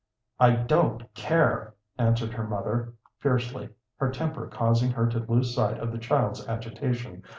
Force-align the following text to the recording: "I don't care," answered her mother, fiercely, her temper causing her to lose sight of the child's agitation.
"I 0.39 0.55
don't 0.55 1.13
care," 1.13 1.75
answered 1.99 2.33
her 2.33 2.47
mother, 2.47 2.95
fiercely, 3.19 3.69
her 3.97 4.09
temper 4.09 4.47
causing 4.47 4.89
her 4.89 5.05
to 5.05 5.19
lose 5.19 5.53
sight 5.53 5.77
of 5.77 5.91
the 5.91 5.99
child's 5.99 6.43
agitation. 6.47 7.21